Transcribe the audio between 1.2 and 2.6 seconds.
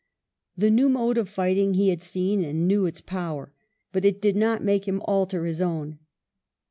fighting he had seen